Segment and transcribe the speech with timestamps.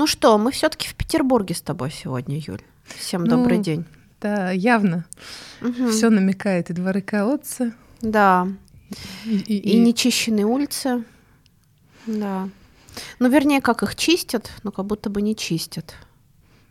[0.00, 2.62] Ну что, мы все-таки в Петербурге с тобой сегодня, Юль.
[2.86, 3.84] Всем Ну, добрый день.
[4.18, 5.04] Да, явно.
[5.60, 5.90] Мгм.
[5.90, 8.48] Все намекает и дворы колодцы, Да,
[9.26, 11.04] и, и- и, и- нечищенные улицы.
[12.06, 12.48] Да.
[13.18, 15.92] Ну, вернее, как их чистят, но как будто бы не чистят.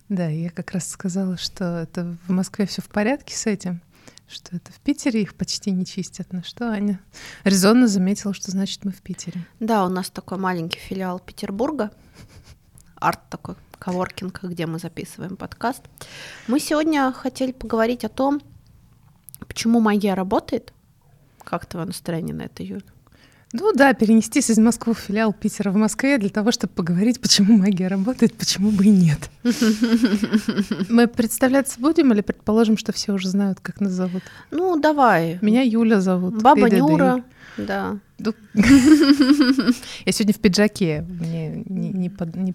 [0.10, 3.80] Да, я как раз сказала, что это в Москве все в порядке с этим,
[4.28, 6.34] что это в Питере их почти не чистят.
[6.34, 7.00] На что Аня
[7.44, 9.46] резонно заметила, что значит мы в Питере.
[9.60, 11.92] Да, у нас такой маленький филиал Петербурга.
[13.00, 15.84] Арт такой, коворкинг, где мы записываем подкаст.
[16.48, 18.42] Мы сегодня хотели поговорить о том,
[19.48, 20.74] почему магия работает.
[21.44, 22.84] Как твое настроение на это, Юль?
[23.52, 27.58] Ну да, перенестись из Москвы в филиал Питера в Москве для того, чтобы поговорить, почему
[27.58, 29.30] магия работает, почему бы и нет.
[30.90, 34.22] Мы представляться будем или предположим, что все уже знают, как нас зовут?
[34.52, 35.40] Ну, давай.
[35.42, 36.42] Меня Юля зовут.
[36.44, 36.70] Баба.
[36.70, 37.24] Нюра.
[37.58, 37.98] Да.
[38.20, 42.54] Ну, Я сегодня в пиджаке, мне не, не по, не- не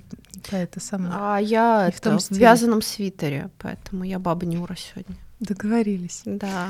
[0.49, 1.13] по это самое.
[1.15, 5.17] А я в том в вязаном свитере, поэтому я баба Нюра сегодня.
[5.41, 6.23] Договорились.
[6.25, 6.69] Да,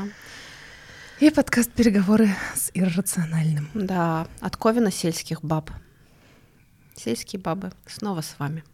[1.20, 3.68] И подкаст «Переговоры с иррациональным».
[3.74, 5.70] да, от Ковина сельских баб.
[6.96, 8.64] Сельские бабы снова с вами.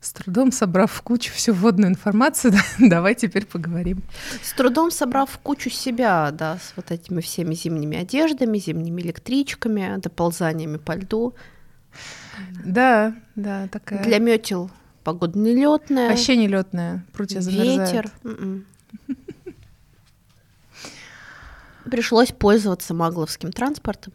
[0.00, 4.02] С трудом собрав в кучу всю вводную информацию, да, давай теперь поговорим.
[4.42, 10.00] С трудом собрав в кучу себя, да, с вот этими всеми зимними одеждами, зимними электричками,
[10.00, 11.34] доползаниями по льду.
[12.64, 14.02] Да, да, такая.
[14.02, 14.70] Для метел
[15.04, 17.92] погода нелетная, Вообще нелетная, прутья замерзают.
[17.92, 18.10] ветер.
[21.90, 24.12] Пришлось пользоваться магловским транспортом.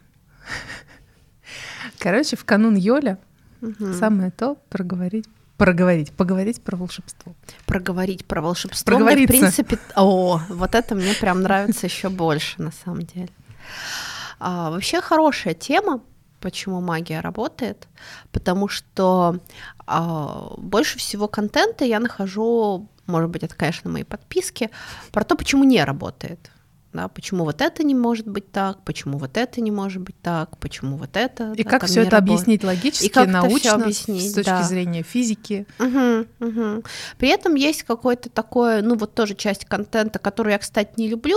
[1.98, 3.18] Короче, в канун Йоля
[3.60, 3.94] Мгм.
[3.94, 7.34] самое то проговорить, проговорить, поговорить про волшебство.
[7.66, 8.98] проговорить про волшебство.
[8.98, 13.30] Мне, в принципе, о, вот это мне прям нравится еще больше, на самом деле.
[14.38, 16.00] А, вообще хорошая тема,
[16.40, 17.88] почему магия работает,
[18.30, 19.40] потому что
[19.86, 24.70] а, больше всего контента я нахожу, может быть, это, конечно, мои подписки,
[25.10, 26.52] про то, почему не работает.
[26.92, 30.56] Да, почему вот это не может быть так, почему вот это не может быть так,
[30.56, 31.52] почему вот это.
[31.52, 32.38] И да, как все это работает.
[32.38, 34.62] объяснить логически, И как научно, объяснить, с точки да.
[34.62, 35.66] зрения физики.
[35.78, 36.82] Мгм, мгм.
[37.18, 41.36] При этом есть какое-то такое, ну вот тоже часть контента, которую я, кстати, не люблю.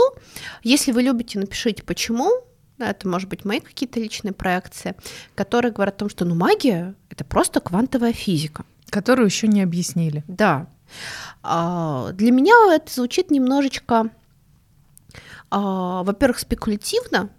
[0.63, 2.31] Если вы любите, напишите почему.
[2.79, 4.95] Это, может быть, мои какие-то личные проекции,
[5.35, 8.66] которые говорят о том, что ну, магия— это просто квантовая физика.
[8.89, 10.23] Которую еще не объяснили.
[10.28, 10.68] Да.
[11.44, 14.09] А, Для меня это звучит немножечко,
[15.50, 17.30] а, во-первых, спекулятивно,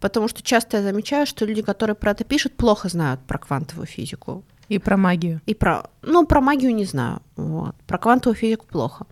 [0.00, 3.86] потому что часто я замечаю, что люди, которые про это пишут, плохо знают про квантовую
[3.86, 4.44] физику.
[4.68, 5.40] И про магию.
[5.46, 7.74] И про, ну, про магию не знаю, вот.
[7.86, 9.06] про квантовую физику плохо.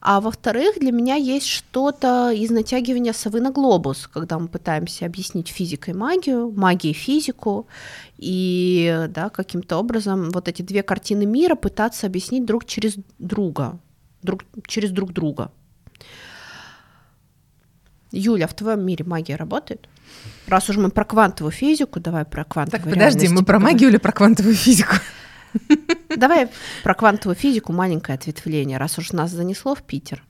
[0.00, 5.48] А во-вторых, для меня есть что-то из натягивания совы на глобус, когда мы пытаемся объяснить
[5.48, 7.66] физикой магию, магией физику,
[8.16, 13.78] и да, каким-то образом вот эти две картины мира пытаться объяснить друг через друга,
[14.22, 15.52] друг, через друг друга.
[18.12, 19.88] Юля, в твоем мире магия работает?
[20.46, 23.74] Раз уж мы про квантовую физику, давай про Так, квантовую подожди, реальность мы про поговорим.
[23.74, 24.94] магию или про квантовую физику?
[26.16, 26.48] Давай
[26.82, 30.24] про квантовую физику маленькое ответвление, раз уж нас занесло в Питер.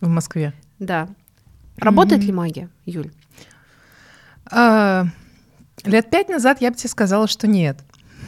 [0.00, 0.52] В Москве.
[0.78, 1.08] Да.
[1.78, 3.10] Работает ли магия, Юль?
[4.50, 5.06] А,
[5.84, 7.78] лет пять назад я бы тебе сказала, что нет.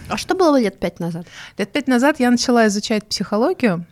[0.09, 1.27] А что было лет пять назад?
[1.59, 3.87] Лет пять назад я начала изучать психологию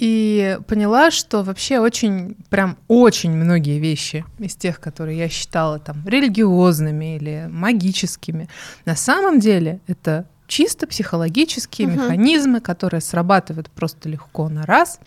[0.00, 6.02] и поняла, что вообще очень, прям очень многие вещи из тех, которые я считала там
[6.06, 8.48] религиозными или магическими,
[8.86, 11.96] на самом деле это чисто психологические Мгм.
[11.96, 15.00] механизмы, которые срабатывают просто легко на раз.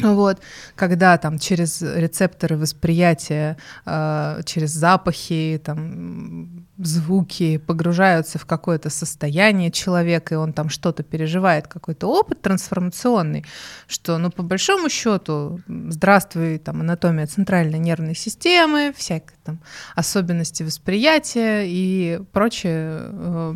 [0.00, 0.40] Вот,
[0.76, 10.34] когда там через рецепторы восприятия, э, через запахи, там, звуки погружаются в какое-то состояние человека,
[10.34, 13.44] и он там что-то переживает, какой-то опыт трансформационный,
[13.88, 19.58] что, ну, по большому счету, здравствуй, там, анатомия центральной нервной системы, всякие там
[19.96, 23.54] особенности восприятия и прочие э,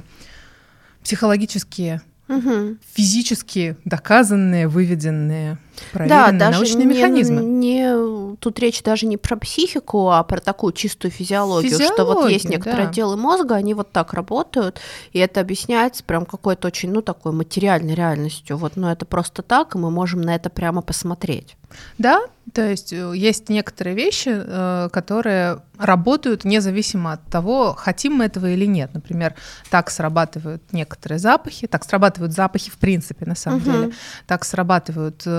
[1.04, 2.78] психологические Мгм.
[2.94, 5.58] физически доказанные, выведенные,
[5.92, 7.42] Да, проверенные даже научные не, механизмы.
[7.42, 12.44] не- тут речь даже не про психику, а про такую чистую физиологию, что вот есть
[12.44, 12.90] Физиологию, некоторые да.
[12.90, 14.80] отделы мозга, они вот так работают,
[15.12, 18.56] и это объясняется прям какой-то очень, ну, такой материальной реальностью.
[18.56, 21.56] Вот, ну, это просто так, и мы можем на это прямо посмотреть.
[21.96, 22.20] Да,
[22.52, 28.46] то есть э, есть некоторые вещи, э, которые работают независимо от того, хотим мы этого
[28.46, 28.90] или нет.
[28.92, 29.34] Например,
[29.70, 33.72] так срабатывают некоторые запахи, так срабатывают запахи в принципе, на самом Мгм.
[33.72, 33.92] деле,
[34.26, 35.30] так срабатывают э,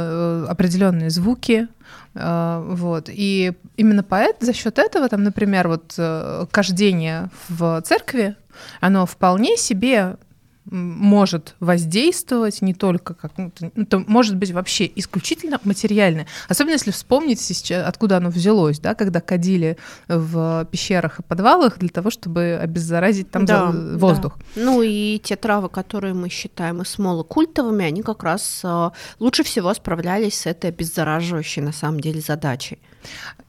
[0.50, 1.68] определенные звуки,
[2.16, 3.10] э, вот.
[3.10, 8.36] И именно поэт, за счет этого, там, например, вот э, кождение в церкви,
[8.82, 10.18] оно вполне себе
[10.66, 16.28] может воздействовать не только как ну, это может быть вообще исключительно материальное.
[16.48, 19.78] Особенно если вспомнить сейчас, откуда оно взялось, да, когда кадили
[20.08, 24.38] в пещерах и подвалах для того, чтобы обеззаразить там да, воздух.
[24.56, 24.62] Да.
[24.62, 28.90] Ну и те травы, которые мы считаем и смолы культовыми, они как раз э,
[29.20, 32.80] лучше всего справлялись с этой обеззараживающей на самом деле задачей.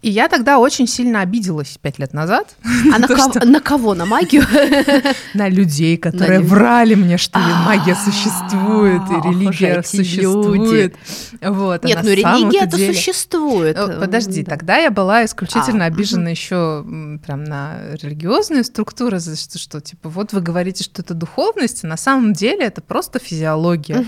[0.02, 2.56] И я тогда очень сильно обиделась пять лет назад.
[2.92, 3.94] А на, кого, на кого?
[3.94, 4.42] На магию?
[5.34, 10.96] На людей, которые врали мне, что магия существует, и религия существует.
[11.40, 13.76] Вот, Нет, ну религия-то существует.
[13.76, 16.84] Подожди, тогда я была исключительно а, обижена еще
[17.24, 22.32] прям на религиозные структуры, что типа вот вы говорите, что это духовность, а на самом
[22.32, 24.04] деле это просто физиология.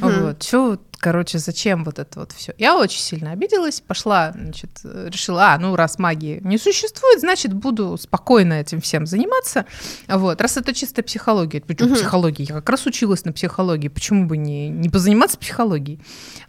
[0.00, 2.54] Вот, что короче, зачем вот это вот все?
[2.58, 7.96] Я очень сильно обиделась, пошла, значит, решила, а, ну, раз магии не существует, значит, буду
[7.96, 9.64] спокойно этим всем заниматься.
[10.06, 11.96] Вот, раз это чистая психология, почему угу.
[11.96, 12.44] психология?
[12.44, 16.00] Я как раз училась на психологии, почему бы не, не позаниматься психологией?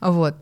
[0.02, 0.36] Вот.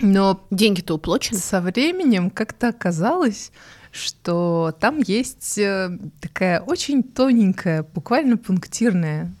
[0.00, 1.38] Но деньги-то уплочены.
[1.38, 3.52] Со временем как-то оказалось,
[3.92, 9.32] что там есть э, такая очень тоненькая, буквально пунктирная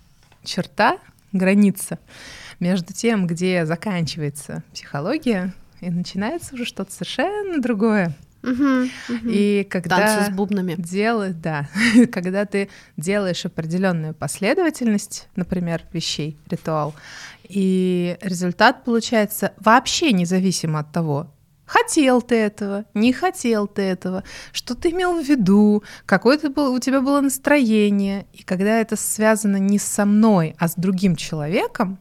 [0.44, 0.98] черта,
[1.32, 1.98] граница,
[2.62, 8.16] между тем, где заканчивается психология, и начинается уже что-то совершенно другое.
[8.44, 9.28] Угу, угу.
[9.28, 10.76] И когда Танцы с бубнами.
[10.78, 11.68] Делаешь, да,
[12.12, 16.94] когда ты делаешь определенную последовательность, например, вещей, ритуал,
[17.48, 21.32] и результат получается вообще независимо от того,
[21.66, 26.72] хотел ты этого, не хотел ты этого, что ты имел в виду, какое ты был,
[26.74, 28.26] у тебя было настроение.
[28.32, 31.98] И когда это связано не со мной, а с другим человеком,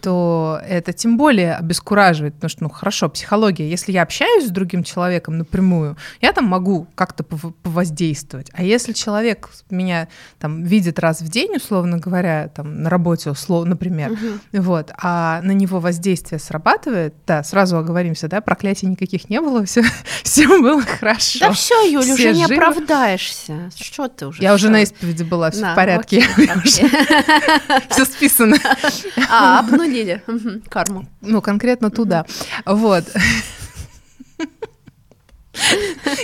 [0.00, 4.82] то это тем более обескураживает, потому что, ну, хорошо, психология, если я общаюсь с другим
[4.84, 10.08] человеком напрямую, я там могу как-то повоздействовать, а если человек меня
[10.38, 14.38] там видит раз в день, условно говоря, там на работе, условно, например, угу.
[14.52, 19.82] вот, а на него воздействие срабатывает, да, сразу оговоримся, да, проклятий никаких не было, все,
[20.22, 21.38] все было хорошо.
[21.40, 22.34] Да все, Юля, все уже живы.
[22.34, 24.42] не оправдаешься, что ты уже?
[24.42, 24.66] Я все.
[24.66, 26.24] уже на исповеди была, все в порядке,
[26.64, 28.56] все списано.
[29.30, 30.22] А, обнулили
[30.68, 31.06] карму.
[31.20, 32.26] Ну, конкретно туда.
[32.66, 33.04] Вот.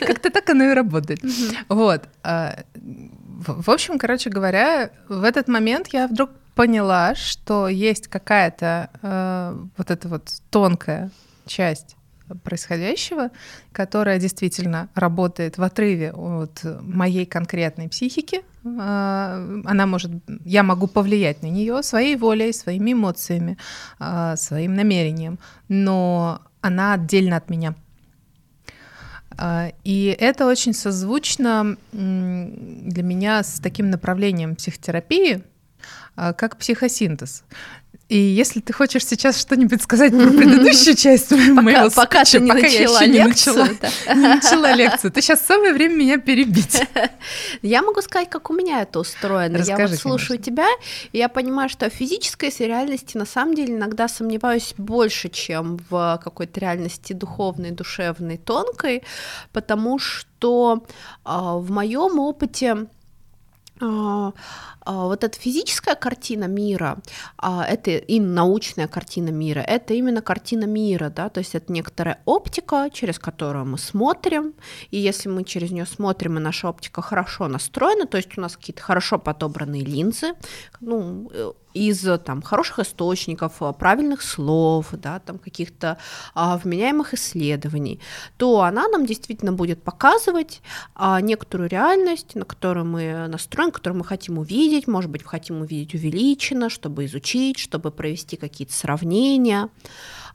[0.00, 1.20] Как-то так оно и работает.
[1.68, 2.08] Вот.
[2.22, 9.56] А, в общем, короче говоря, в этот момент я вдруг поняла, что есть какая-то э,
[9.76, 11.10] вот эта вот тонкая
[11.46, 11.96] часть
[12.36, 13.30] происходящего,
[13.72, 18.42] которая действительно работает в отрыве от моей конкретной психики.
[18.64, 20.10] А, она может,
[20.44, 23.56] я могу повлиять на нее своей волей, своими эмоциями,
[23.98, 25.38] а, своим намерением,
[25.68, 27.74] но она отдельно от меня.
[29.36, 35.42] А, и это очень созвучно для меня с таким направлением психотерапии,
[36.14, 37.44] как психосинтез.
[38.10, 43.04] И если ты хочешь сейчас что-нибудь сказать про предыдущую часть моего пока, ты не начала
[43.04, 43.78] лекцию,
[44.16, 46.82] начала, лекцию, ты сейчас самое время меня перебить.
[47.62, 49.58] Я могу сказать, как у меня это устроено.
[49.58, 50.66] Я вот слушаю тебя,
[51.12, 56.20] и я понимаю, что в физической реальности на самом деле иногда сомневаюсь больше, чем в
[56.24, 59.04] какой-то реальности духовной, душевной, тонкой,
[59.52, 60.82] потому что
[61.24, 62.86] э, в моем опыте а,
[63.80, 66.98] вот эта физическая картина мира,
[67.38, 72.20] а, это и научная картина мира, это именно картина мира, да, то есть это некоторая
[72.24, 74.54] оптика, через которую мы смотрим,
[74.90, 78.56] и если мы через нее смотрим, и наша оптика хорошо настроена, то есть у нас
[78.56, 80.34] какие-то хорошо подобранные линзы,
[80.80, 85.98] ну, э, из там хороших источников, а, правильных слов, да, там каких-то
[86.34, 88.00] а, вменяемых исследований,
[88.36, 90.62] то она нам действительно будет показывать
[90.94, 95.94] а, некоторую реальность, на которую мы настроены, которую мы хотим увидеть, может быть, хотим увидеть
[95.94, 99.68] увеличенно, чтобы изучить, чтобы провести какие-то сравнения.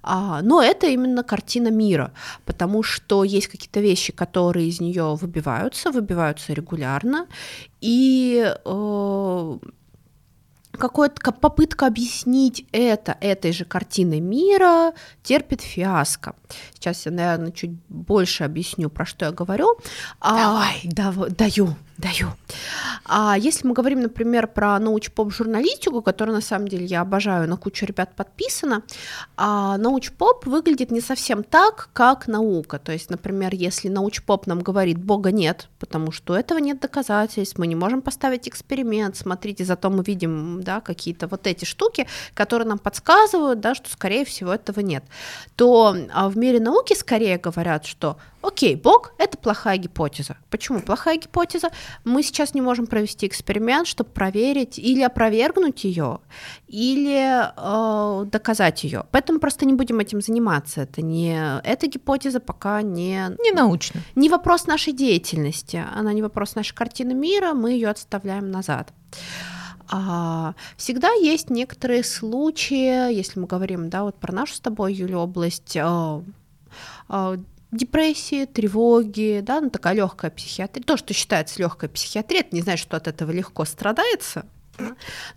[0.08, 2.14] А, но это именно картина мира,
[2.46, 7.28] потому что есть какие-то вещи, которые из нее выбиваются, выбиваются регулярно,
[7.82, 9.58] и э,
[10.76, 16.36] какая-то попытка объяснить это этой же картиной мира терпит фиаско.
[16.74, 19.78] Сейчас я, наверное, чуть больше объясню, про что я говорю.
[20.22, 20.82] Давай.
[20.84, 22.28] А, да, даю даю.
[23.06, 27.86] А если мы говорим, например, про научпоп-журналистику, которую на самом деле я обожаю, на кучу
[27.86, 28.84] ребят подписано,
[29.38, 32.80] а научпоп выглядит не совсем так, как наука.
[32.80, 37.68] То есть, например, если научпоп нам говорит «Бога нет», потому что этого нет доказательств, мы
[37.68, 42.80] не можем поставить эксперимент, смотрите, зато мы видим да, какие-то вот эти штуки, которые нам
[42.80, 45.04] подсказывают, да, что, скорее всего, этого нет,
[45.56, 50.38] то а в мире науки скорее говорят, что Окей, Бог— это плохая гипотеза.
[50.52, 51.72] Почему плохая гипотеза?
[52.04, 56.20] Мы сейчас не можем провести эксперимент, чтобы проверить или опровергнуть ее,
[56.68, 59.06] или э, доказать ее.
[59.10, 60.82] Поэтому просто не будем этим заниматься.
[60.82, 66.54] Это не эта гипотеза пока не не научно, не вопрос нашей деятельности, она не вопрос
[66.54, 68.94] нашей картины мира, мы ее отставляем назад.
[69.90, 75.20] А, всегда есть некоторые случаи, если мы говорим, да, вот про нашу с тобой, Юля,
[75.20, 76.24] область а,
[77.08, 77.38] а,
[77.76, 80.84] депрессии, тревоги, да, ну такая легкая психиатрия.
[80.84, 84.46] То, что считается легкой психиатрией, это не значит, что от этого легко страдается,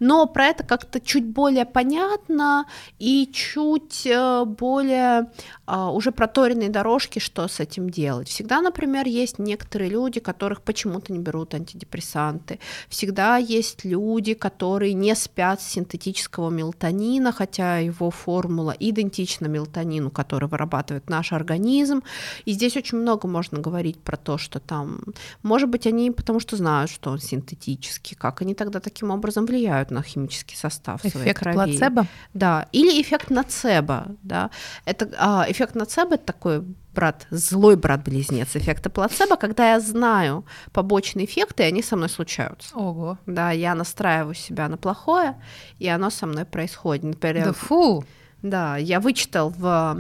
[0.01, 2.67] но про это как-то чуть более понятно
[2.99, 5.31] и чуть э, более
[5.67, 8.29] а, уже проторенные дорожки, что с этим делать.
[8.29, 12.59] Всегда, например, есть некоторые люди, которых почему-то не берут антидепрессанты.
[12.89, 20.49] Всегда есть люди, которые не спят с синтетического мелатонина, хотя его формула идентична мелатонину, который
[20.49, 22.03] вырабатывает наш организм.
[22.45, 25.01] И здесь очень много можно говорить про то, что там,
[25.43, 29.47] может быть, они потому что знают, что он синтетический, как они тогда таким образом образом
[29.47, 31.55] влияют на химический состав эффект своей крови.
[31.55, 32.07] плацебо?
[32.35, 34.51] Да, или эффект нацебо, да.
[34.85, 41.27] Это, а, эффект нацебо— это такой брат, злой брат-близнец эффекта плацебо, когда я знаю побочные
[41.27, 42.75] эффекты, и они со мной случаются.
[42.75, 43.19] Ого.
[43.27, 45.35] Да, я настраиваю себя на плохое,
[45.79, 47.05] и оно со мной происходит.
[47.05, 48.05] Например, да фу!
[48.43, 49.97] Да, я вычитал в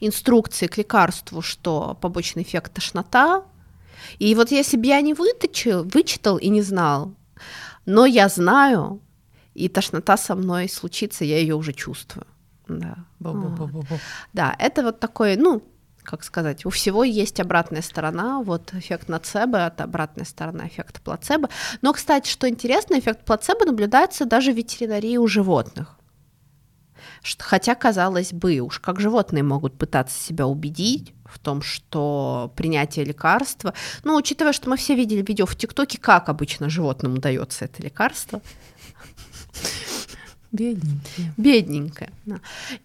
[0.00, 3.42] инструкции к лекарству, что побочный эффект тошнота,
[4.18, 7.12] и вот если бы я не выточил, вычитал и не знал,
[7.86, 9.00] но я знаю,
[9.54, 12.26] и тошнота со мной случится, я ее уже чувствую.
[12.68, 12.96] Да.
[14.32, 15.62] да, это вот такой, ну,
[16.02, 21.48] как сказать, у всего есть обратная сторона, вот эффект нацебо, это обратная сторона эффекта плацебо.
[21.82, 25.95] Но, кстати, что интересно, эффект плацебо наблюдается даже в ветеринарии у животных.
[27.38, 33.74] Хотя, казалось бы, уж как животные могут пытаться себя убедить в том, что принятие лекарства,
[34.04, 38.40] ну, учитывая, что мы все видели видео в ТикТоке, как обычно животным удается это лекарство,
[40.56, 41.34] Бедненькая.
[41.36, 42.10] Бедненькая.
[42.24, 42.40] Да.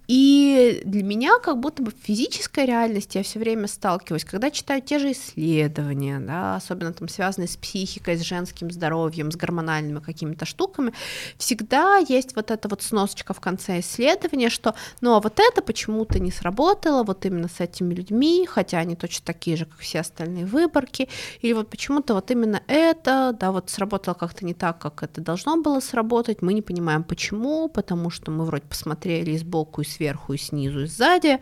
[0.07, 4.81] И для меня как будто бы в физической реальности я все время сталкиваюсь, когда читаю
[4.81, 10.45] те же исследования, да, особенно там связанные с психикой, с женским здоровьем, с гормональными какими-то
[10.45, 10.91] штуками,
[11.37, 16.19] всегда есть вот эта вот сносочка в конце исследования, что ну а вот это почему-то
[16.19, 20.45] не сработало вот именно с этими людьми, хотя они точно такие же, как все остальные
[20.45, 21.07] выборки,
[21.41, 25.61] или вот почему-то вот именно это, да, вот сработало как-то не так, как это должно
[25.61, 30.33] было сработать, мы не понимаем почему, потому что мы вроде посмотрели и сбоку, и сверху,
[30.33, 31.39] и снизу, и сзади.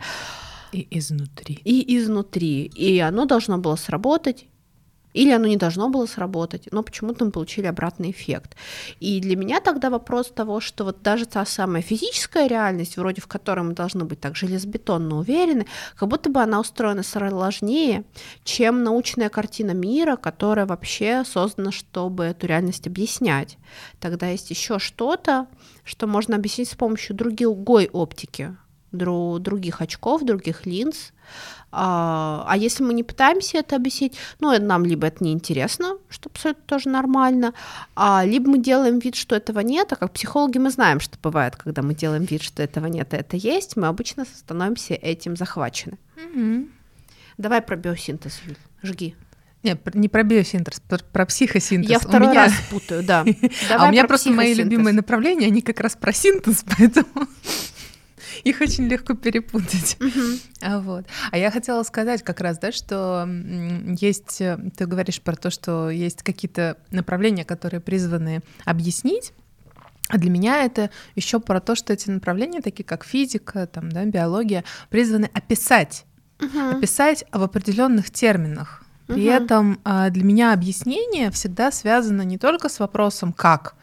[0.72, 1.60] И изнутри.
[1.64, 2.64] И изнутри.
[2.64, 4.46] И оно должно было сработать,
[5.12, 8.56] или оно не должно было сработать, но почему-то мы получили обратный эффект.
[9.00, 13.26] И для меня тогда вопрос того, что вот даже та самая физическая реальность, вроде в
[13.26, 18.04] которой мы должны быть так железобетонно уверены, как будто бы она устроена сложнее,
[18.44, 23.58] чем научная картина мира, которая вообще создана, чтобы эту реальность объяснять.
[23.98, 25.48] Тогда есть еще что-то,
[25.90, 28.56] что можно объяснить с помощью другой оптики,
[28.92, 31.12] других очков, других линз,
[31.72, 36.62] а, а если мы не пытаемся это объяснить, ну, нам либо это неинтересно, что абсолютно
[36.66, 37.54] тоже нормально,
[37.96, 41.56] а, либо мы делаем вид, что этого нет, а как психологи мы знаем, что бывает,
[41.56, 45.98] когда мы делаем вид, что этого нет, а это есть, мы обычно становимся этим захвачены.
[46.16, 46.68] Угу.
[47.38, 49.16] Давай про биосинтез, Юль, жги.
[49.62, 50.80] Не, не про биосинтез,
[51.12, 51.90] про, психосинтез.
[51.90, 52.44] Я второй меня...
[52.46, 53.24] раз путаю, да.
[53.70, 57.26] а у меня просто мои любимые направления, они как раз про синтез, поэтому...
[58.44, 59.98] Их очень легко перепутать.
[60.62, 61.04] А, вот.
[61.30, 63.28] а я хотела сказать как раз, да, что
[64.00, 69.34] есть, э, ты говоришь про то, что есть какие-то направления, которые призваны объяснить,
[70.08, 74.04] а для меня это еще про то, что эти направления, такие как физика, там, да,
[74.04, 76.04] биология, призваны описать,
[76.38, 76.78] uh-huh.
[76.78, 78.84] описать в определенных терминах.
[79.10, 79.42] При uh-huh.
[79.42, 83.74] этом а, для меня объяснение всегда связано не только с вопросом как,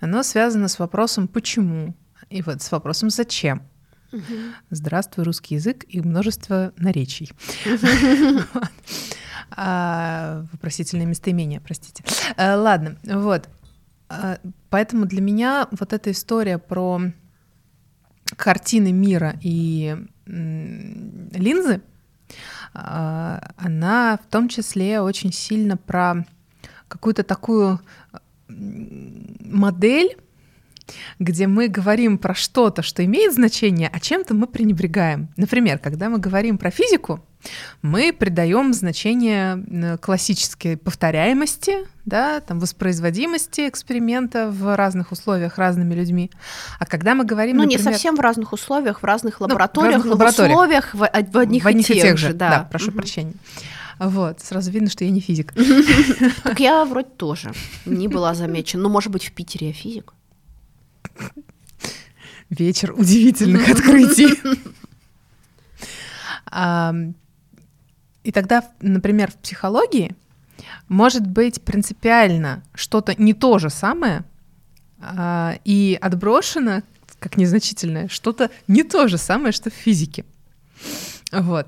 [0.00, 1.94] оно связано с вопросом почему
[2.30, 3.62] и вот с вопросом зачем.
[4.12, 4.22] Угу.
[4.70, 7.30] Здравствуй, русский язык и множество наречий.
[9.52, 12.04] А, вопросительное местоимение, простите.
[12.36, 13.48] А, ладно, вот.
[14.70, 17.00] Поэтому для меня вот эта история про
[18.36, 21.82] картины мира и линзы,
[22.72, 26.24] она в том числе очень сильно про
[26.88, 27.80] какую-то такую
[28.48, 30.16] модель
[31.18, 35.28] где мы говорим про что-то, что имеет значение, а чем-то мы пренебрегаем.
[35.36, 37.24] Например, когда мы говорим про физику,
[37.82, 46.30] Мы придаем значение классической повторяемости, да, там, воспроизводимости эксперимента в разных условиях разными людьми.
[46.78, 50.16] А когда мы говорим, ну например, не совсем в разных условиях, в разных лабораториях, ну,
[50.16, 50.50] в, разных лабораториях.
[50.50, 52.50] в условиях в, в одних, в одних и тех, тех же, да.
[52.50, 52.98] да прошу угу.
[52.98, 53.34] прощения.
[53.98, 55.52] Вот, сразу видно, что я не физик.
[56.42, 57.52] Так я вроде тоже
[57.84, 58.84] не была замечена.
[58.84, 60.14] Ну, может быть, в Питере я физик.
[62.48, 64.40] Вечер удивительных открытий.
[68.24, 70.14] И тогда, например, в психологии
[70.88, 74.24] может быть принципиально что-то не то же самое
[75.00, 76.82] а, и отброшено
[77.18, 80.24] как незначительное что-то не то же самое, что в физике.
[81.30, 81.66] Вот.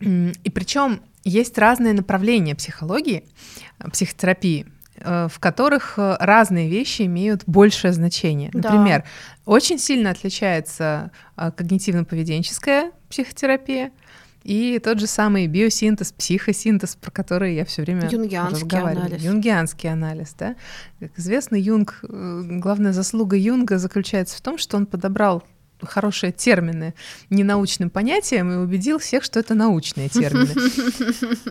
[0.00, 3.24] И причем есть разные направления психологии,
[3.92, 8.50] психотерапии, э, в которых разные вещи имеют большее значение.
[8.52, 9.52] Например, да.
[9.52, 13.92] очень сильно отличается э, когнитивно-поведенческая психотерапия
[14.46, 19.06] и тот же самый биосинтез, психосинтез, про который я все время Юнгианский разговариваю.
[19.06, 19.22] Анализ.
[19.22, 20.54] Юнгианский анализ, да.
[21.00, 25.42] Как известно, Юнг, главная заслуга Юнга заключается в том, что он подобрал
[25.82, 26.94] хорошие термины
[27.28, 30.54] ненаучным понятиям и убедил всех, что это научные термины.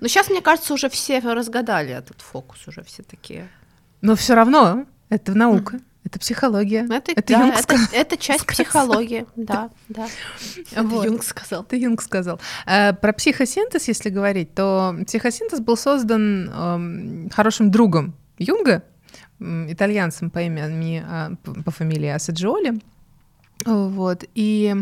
[0.00, 3.46] Но сейчас, мне кажется, уже все разгадали этот фокус, уже все такие.
[4.00, 5.80] Но все равно это наука.
[6.04, 6.86] Это психология.
[6.90, 7.86] Это, это, да, Юнг это, сказал.
[7.92, 8.64] это часть сказал.
[8.64, 10.08] психологии, да, да.
[10.72, 11.04] Это вот.
[11.04, 11.62] Юнг сказал.
[11.62, 12.40] Это Юнг сказал.
[12.66, 18.82] А, про психосинтез, если говорить, то психосинтез был создан эм, хорошим другом Юнга,
[19.38, 21.32] итальянцем по имени, а,
[21.64, 22.80] по фамилии Асаджиоли.
[23.66, 24.24] Вот.
[24.34, 24.74] И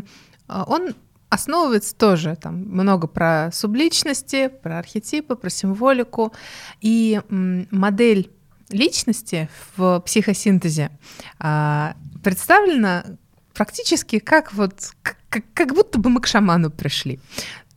[0.47, 0.95] а, он
[1.31, 6.33] основывается тоже там много про субличности, про архетипы, про символику.
[6.81, 8.31] И модель
[8.71, 10.91] личности в психосинтезе
[11.39, 13.05] а, представлена
[13.55, 17.21] практически как вот как, как будто бы мы к шаману пришли.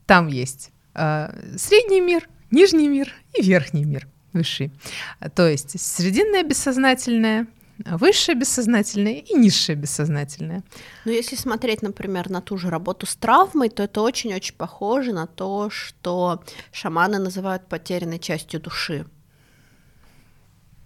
[0.06, 4.72] Там есть а, средний мир, нижний мир и верхний мир высший.
[5.34, 7.46] То есть срединное бессознательное,
[7.84, 10.62] высшее бессознательное и низшее бессознательное.
[11.04, 15.26] Но если смотреть, например, на ту же работу с травмой, то это очень-очень похоже на
[15.26, 19.06] то, что шаманы называют потерянной частью души.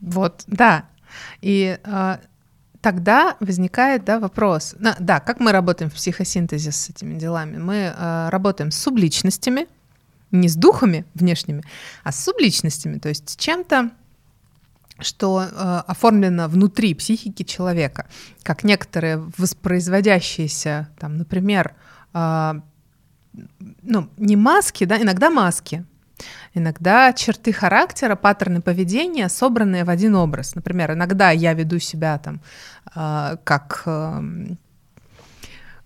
[0.01, 0.85] Вот, да.
[1.41, 2.17] И э,
[2.81, 4.75] тогда возникает да, вопрос.
[4.79, 7.57] На, да, как мы работаем в психосинтезе с этими делами?
[7.59, 9.67] Мы э, работаем с субличностями,
[10.31, 11.63] не с духами внешними,
[12.05, 13.91] а с субличностями, то есть с чем-то,
[15.01, 18.07] что э, оформлено внутри психики человека,
[18.43, 21.75] как некоторые воспроизводящиеся, там, например,
[22.15, 22.61] э,
[23.83, 25.85] ну, не маски, да, иногда маски,
[26.55, 30.55] иногда черты характера, паттерны поведения, собранные в один образ.
[30.55, 32.41] Например, иногда я веду себя там
[32.95, 34.21] э, как э,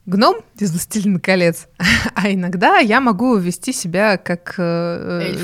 [0.07, 1.69] гном из «Властелина колец»,
[2.15, 5.35] а иногда я могу вести себя как э,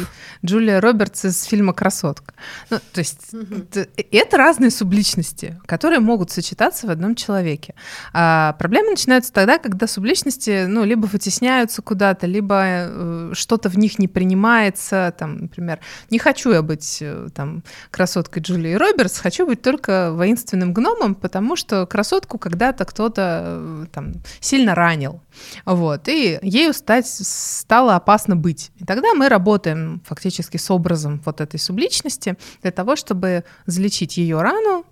[0.44, 2.34] Джулия Робертс из фильма «Красотка».
[2.70, 3.66] Ну, то есть угу.
[3.70, 7.74] это, это разные субличности, которые могут сочетаться в одном человеке.
[8.12, 13.98] А проблемы начинаются тогда, когда субличности ну, либо вытесняются куда-то, либо э, что-то в них
[13.98, 15.14] не принимается.
[15.18, 20.72] Там, например, не хочу я быть э, там, красоткой Джулии Робертс, хочу быть только воинственным
[20.72, 24.14] гномом, потому что красотку когда-то кто-то э, там,
[24.56, 25.20] сильно ранил.
[25.66, 28.70] Вот, и ею стать стало опасно быть.
[28.76, 34.40] И тогда мы работаем фактически с образом вот этой субличности для того, чтобы залечить ее
[34.40, 34.86] рану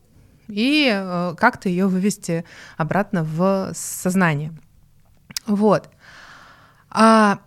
[0.48, 2.44] и э, как-то ее вывести
[2.76, 4.52] обратно в сознание.
[5.46, 5.88] Вот.
[6.90, 7.38] А,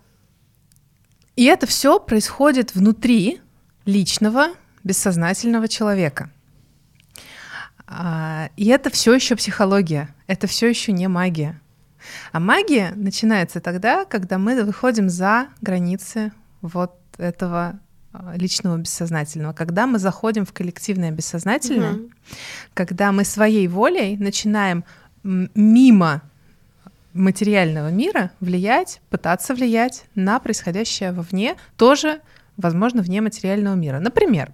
[1.36, 3.42] и это все происходит внутри
[3.86, 4.48] личного,
[4.84, 6.32] бессознательного человека.
[7.86, 11.62] А, и это все еще психология, это все еще не магия.
[12.32, 16.32] А магия начинается тогда, когда мы выходим за границы
[16.62, 17.80] вот этого
[18.14, 22.10] а, личного бессознательного, когда мы заходим в коллективное бессознательное, угу.
[22.74, 24.84] когда мы своей волей начинаем
[25.24, 26.22] мимо
[27.14, 32.22] материального мира влиять, пытаться влиять на происходящее вовне, тоже,
[32.56, 34.00] возможно, вне материального мира.
[34.00, 34.52] Например,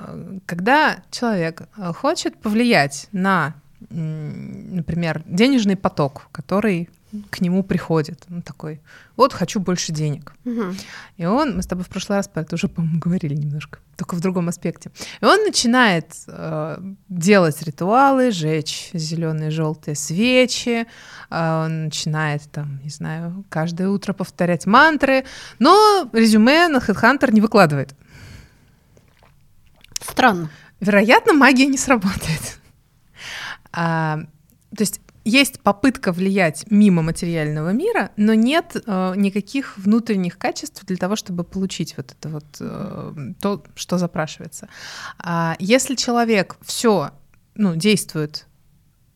[0.00, 3.54] э, когда человек э, хочет повлиять на
[3.88, 6.88] например, денежный поток, который
[7.30, 8.24] к нему приходит.
[8.30, 8.80] Он такой,
[9.16, 10.32] вот хочу больше денег.
[10.44, 10.74] Угу.
[11.16, 14.14] И он, мы с тобой в прошлый раз про это уже, по-моему, говорили немножко, только
[14.14, 14.90] в другом аспекте.
[15.20, 20.86] И он начинает э, делать ритуалы, жечь зеленые, желтые свечи,
[21.30, 25.24] э, он начинает там, не знаю, каждое утро повторять мантры,
[25.58, 27.94] но резюме на HeadHunter не выкладывает.
[30.00, 30.48] Странно.
[30.78, 32.59] Вероятно, магия не сработает.
[33.72, 34.20] А,
[34.76, 40.96] то есть есть попытка влиять мимо материального мира, но нет э, никаких внутренних качеств для
[40.96, 44.68] того, чтобы получить вот это вот э, то, что запрашивается.
[45.18, 47.10] А если человек все
[47.54, 48.46] ну, действует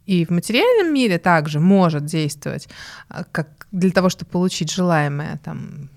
[0.04, 2.68] и в материальном мире также может действовать,
[3.08, 5.88] э, как для того, чтобы получить желаемое, там,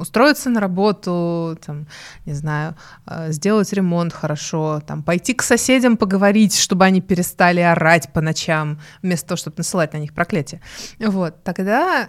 [0.00, 1.86] устроиться на работу, там,
[2.24, 2.74] не знаю,
[3.06, 8.80] э, сделать ремонт хорошо, там, пойти к соседям поговорить, чтобы они перестали орать по ночам,
[9.02, 10.60] вместо того, чтобы насылать на них проклятие.
[10.98, 12.08] Вот, тогда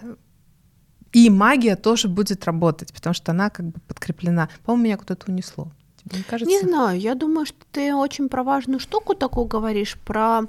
[1.12, 4.48] и магия тоже будет работать, потому что она как бы подкреплена.
[4.64, 5.72] По-моему, меня куда-то унесло.
[5.96, 6.50] Тебе не кажется?
[6.50, 10.42] Не знаю, я думаю, что ты очень про важную штуку такую говоришь, про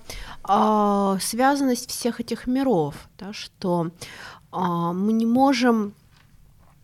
[0.48, 3.92] э, связанность всех этих миров, да, что
[4.52, 5.94] э, мы не можем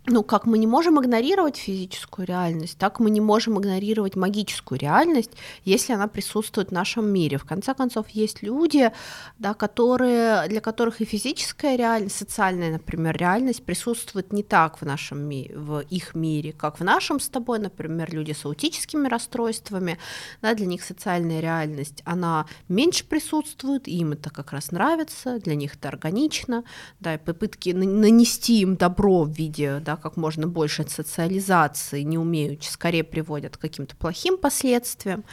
[0.07, 5.31] ну, как мы не можем игнорировать физическую реальность, так мы не можем игнорировать магическую реальность,
[5.63, 7.37] если она присутствует в нашем мире.
[7.37, 8.91] В конце концов, есть люди,
[9.39, 15.27] да, которые, для которых и физическая реальность, социальная, например, реальность присутствует не так в, нашем
[15.27, 19.97] ми- в их мире, как в нашем с тобой, например, люди с аутическими расстройствами,
[20.41, 25.75] да, для них социальная реальность, она меньше присутствует, им это как раз нравится, для них
[25.75, 26.63] это органично,
[26.99, 32.63] да, и попытки нанести им добро в виде да, как можно больше социализации не умеют,
[32.63, 35.23] скорее приводят к каким-то плохим последствиям.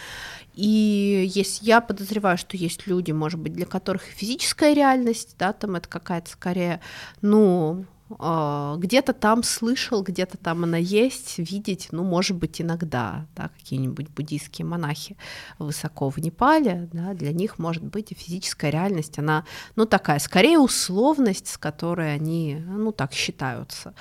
[0.55, 5.77] И есть, я подозреваю, что есть люди, может быть, для которых физическая реальность, да, там
[5.77, 6.81] это какая-то скорее,
[7.21, 7.87] ну,
[8.19, 14.67] где-то там слышал, где-то там она есть, видеть, ну, может быть, иногда, да, какие-нибудь буддийские
[14.67, 15.17] монахи
[15.59, 19.45] высоко в Непале, да, для них, может быть, и физическая реальность, она,
[19.77, 23.95] ну, такая, скорее условность, с которой они, ну, так считаются,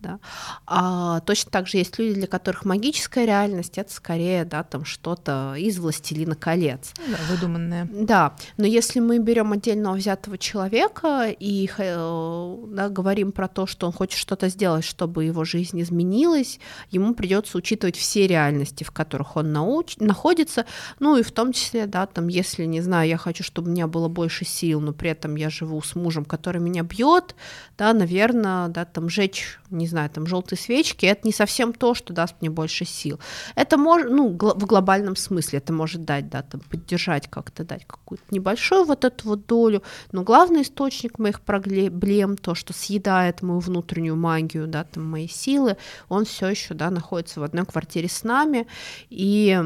[0.00, 0.20] да.
[0.66, 5.54] А точно так же есть люди, для которых магическая реальность это скорее, да, там что-то
[5.56, 6.92] из «Властелина колец».
[6.98, 7.88] Ну да, выдуманное.
[7.92, 13.86] Да, но если мы берем отдельного взятого человека и э, да, говорим про то, что
[13.86, 19.34] он хочет что-то сделать, чтобы его жизнь изменилась, ему придется учитывать все реальности, в которых
[19.36, 19.96] он науч...
[19.96, 20.66] находится,
[20.98, 23.86] ну и в том числе, да, там, если, не знаю, я хочу, чтобы у меня
[23.86, 27.34] было больше сил, но при этом я живу с мужем, который меня бьет,
[27.78, 32.12] да, наверное, да, там, жечь не знаю, там желтые свечки, это не совсем то, что
[32.12, 33.18] даст мне больше сил.
[33.54, 38.24] Это может, ну, в глобальном смысле это может дать, да, там, поддержать как-то, дать какую-то
[38.30, 44.16] небольшую вот эту вот долю, но главный источник моих проблем, то, что съедает мою внутреннюю
[44.16, 45.76] магию, да, там, мои силы,
[46.08, 48.66] он все еще, да, находится в одной квартире с нами,
[49.10, 49.58] и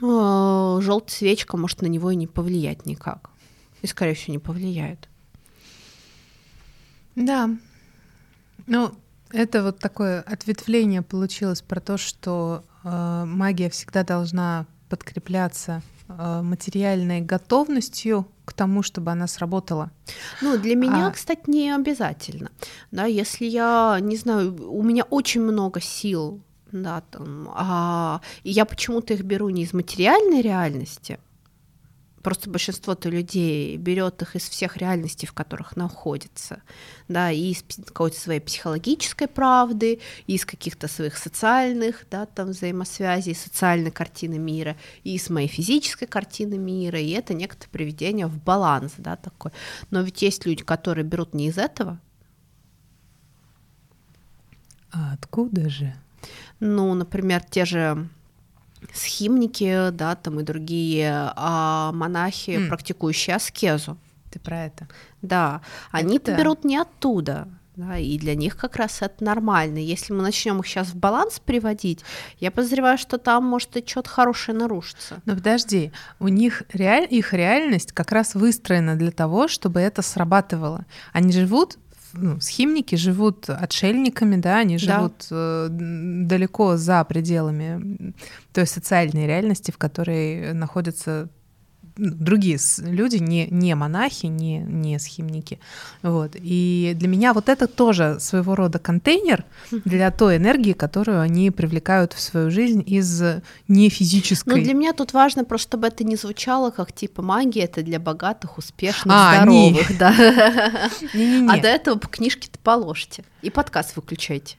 [0.00, 3.30] э, желтая свечка может на него и не повлиять никак.
[3.82, 5.08] И, скорее всего, не повлияет.
[7.16, 7.50] Да,
[8.66, 8.92] ну,
[9.30, 18.26] это вот такое ответвление получилось про то, что э, магия всегда должна подкрепляться материальной готовностью
[18.44, 19.90] к тому, чтобы она сработала.
[20.42, 21.10] Ну, для меня, а...
[21.10, 22.50] кстати, не обязательно.
[22.90, 26.40] Да, если я, не знаю, у меня очень много сил,
[26.72, 31.18] да, там, а, и я почему-то их беру не из материальной реальности,
[32.24, 36.62] просто большинство-то людей берет их из всех реальностей, в которых находится,
[37.06, 43.34] да, и из какой-то своей психологической правды, и из каких-то своих социальных, да, там взаимосвязей,
[43.34, 48.94] социальной картины мира, и из моей физической картины мира, и это некоторое приведение в баланс,
[48.96, 49.50] да, такой.
[49.90, 52.00] Но ведь есть люди, которые берут не из этого.
[54.92, 55.94] А откуда же?
[56.58, 58.08] Ну, например, те же
[58.92, 62.68] схимники, да, там и другие а монахи, mm.
[62.68, 63.96] практикующие аскезу.
[64.30, 64.88] Ты про это?
[65.22, 67.48] Да, они это берут не оттуда.
[67.76, 69.78] Да, и для них как раз это нормально.
[69.78, 72.04] Если мы начнем их сейчас в баланс приводить,
[72.38, 75.20] я подозреваю, что там может и что-то хорошее нарушиться.
[75.24, 77.08] Но подожди, у них реаль...
[77.10, 80.86] их реальность как раз выстроена для того, чтобы это срабатывало.
[81.12, 81.78] Они живут
[82.16, 85.36] ну, схимники живут отшельниками, да, они живут да.
[85.36, 88.14] Э, далеко за пределами
[88.52, 91.28] той социальной реальности, в которой находятся
[91.96, 95.60] другие люди, не, не монахи, не, не схимники.
[96.02, 96.32] Вот.
[96.34, 102.12] И для меня вот это тоже своего рода контейнер для той энергии, которую они привлекают
[102.12, 103.22] в свою жизнь из
[103.68, 104.56] нефизической.
[104.56, 107.98] Ну, для меня тут важно просто, чтобы это не звучало как типа магия, это для
[107.98, 109.90] богатых, успешных, а, здоровых.
[109.90, 109.96] Не.
[109.96, 110.90] Да.
[111.14, 111.48] Не, не, не.
[111.48, 113.24] А до этого книжки-то положите.
[113.42, 114.56] И подкаст выключайте.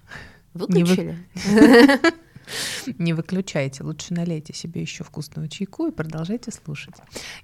[0.53, 1.17] Выключили?
[1.47, 1.99] Не
[3.13, 6.95] выключайте, лучше налейте себе еще вкусного чайку и продолжайте слушать.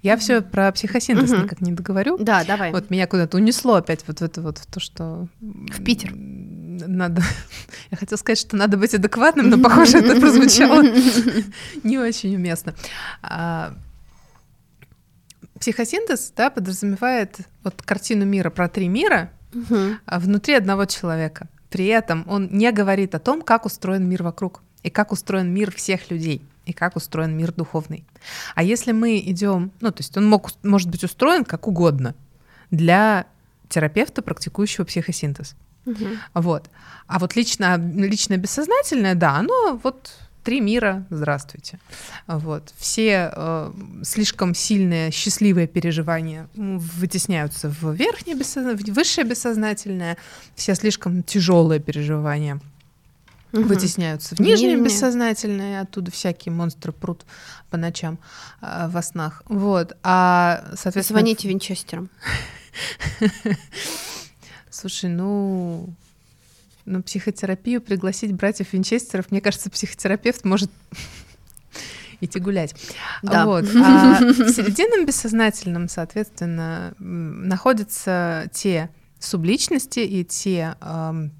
[0.02, 2.18] Я все про психосинтез никак не договорю.
[2.18, 2.72] Да, давай.
[2.72, 5.28] Вот меня куда-то унесло опять вот это вот в то, что...
[5.40, 6.12] В Питер.
[6.14, 7.22] Надо...
[7.90, 10.82] Я хотела сказать, что надо быть адекватным, но, похоже, это прозвучало
[11.82, 12.74] не очень уместно.
[13.22, 13.74] А,
[15.60, 19.32] психосинтез, да, подразумевает вот картину мира про три мира
[20.06, 21.48] а, внутри одного человека.
[21.70, 25.70] При этом он не говорит о том, как устроен мир вокруг, и как устроен мир
[25.74, 28.04] всех людей, и как устроен мир духовный.
[28.54, 32.14] А если мы идем, ну, то есть он мог, может быть устроен как угодно
[32.70, 33.26] для
[33.68, 35.54] терапевта, практикующего психосинтез.
[35.84, 36.18] Мгм.
[36.34, 36.70] Вот.
[37.06, 40.12] А вот лично, лично бессознательное, да, оно вот
[40.44, 41.78] три мира, здравствуйте.
[42.26, 42.72] Вот.
[42.76, 50.16] Все э, слишком сильные счастливые переживания вытесняются в верхнее бессознательное, в высшее бессознательное,
[50.54, 52.60] все слишком тяжелые переживания
[53.52, 53.68] Мгм.
[53.68, 54.84] вытесняются в нижнее Нижнее.
[54.84, 57.24] бессознательное, оттуда всякие монстры прут
[57.70, 58.18] по ночам
[58.62, 59.42] э, во снах.
[59.46, 59.96] Вот.
[60.02, 62.08] А, соответственно, Звоните винчестерам.
[64.70, 65.88] Слушай, ну,
[66.86, 70.70] на психотерапию пригласить братьев Винчестеров, мне кажется, психотерапевт может
[72.20, 72.74] идти гулять.
[73.22, 73.44] Да.
[73.46, 73.64] Вот.
[73.76, 78.88] А в серединном бессознательном, соответственно, находятся те
[79.20, 81.30] субличности и те ам,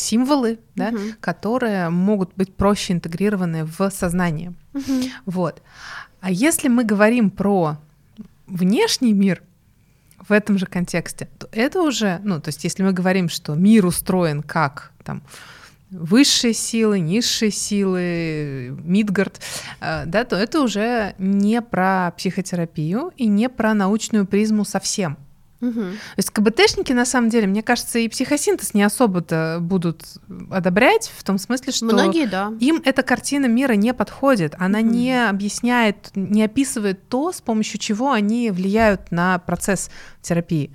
[0.00, 1.14] символы, да, Мгм.
[1.20, 4.54] которые могут быть проще интегрированы в сознание.
[4.72, 5.02] Мгм.
[5.26, 5.62] Вот.
[6.20, 7.76] А если мы говорим про
[8.46, 9.42] внешний мир
[10.28, 13.86] в этом же контексте, то это уже, ну, то есть если мы говорим, что мир
[13.86, 15.22] устроен как там
[15.90, 19.40] высшие силы, низшие силы, Мидгард,
[19.80, 25.16] э, да, то это уже не про психотерапию и не про научную призму совсем.
[25.60, 25.92] Мгм.
[25.92, 30.02] То есть КБТшники, на самом деле, мне кажется, и психосинтез не особо-то будут
[30.50, 32.52] одобрять, в том смысле, что Многие, да.
[32.60, 34.54] им эта картина мира не подходит.
[34.58, 34.90] Она Мгм.
[34.92, 39.90] не объясняет, не описывает то, с помощью чего они влияют на процесс
[40.22, 40.70] терапии.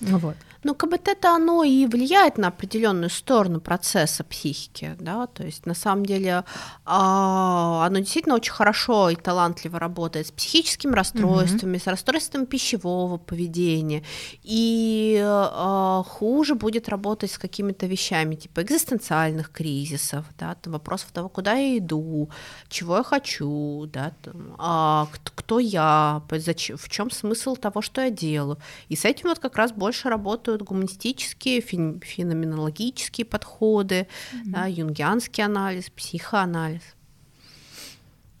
[0.00, 0.36] Вот.
[0.62, 6.04] Ну, КБТ-то оно и влияет на определенную сторону процесса психики, да, то есть на самом
[6.04, 6.44] деле
[6.84, 14.04] а, оно действительно очень хорошо и талантливо работает с психическими расстройствами, с расстройством пищевого поведения,
[14.42, 21.30] и а, хуже будет работать с какими-то вещами типа экзистенциальных кризисов, да, там, вопросов того,
[21.30, 22.28] куда я иду,
[22.68, 28.10] чего я хочу, да, там, а, кто, я, зачем, в чем смысл того, что я
[28.10, 28.58] делаю.
[28.88, 30.10] И с этим вот как раз больше
[30.50, 34.06] работают гуманистические, фен- феноменологические подходы,
[34.44, 36.82] да, юнгианский анализ, психоанализ.